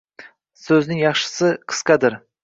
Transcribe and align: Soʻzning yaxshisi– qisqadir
Soʻzning 0.61 1.01
yaxshisi– 1.01 1.49
qisqadir 1.73 2.17